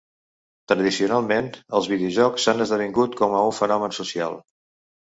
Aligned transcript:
Tradicionalment, 0.71 1.51
els 1.81 1.91
videojocs 1.93 2.49
han 2.55 2.67
esdevingut 2.67 3.21
com 3.23 3.39
a 3.43 3.47
un 3.53 3.59
fenomen 3.61 3.97
social. 4.01 4.43